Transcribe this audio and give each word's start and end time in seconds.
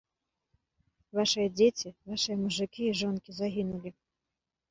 Вашыя 1.17 1.47
дзеці, 1.57 1.91
вашыя 2.13 2.37
мужыкі 2.43 2.81
і 2.87 2.97
жонкі 3.01 3.31
загінулі. 3.41 3.89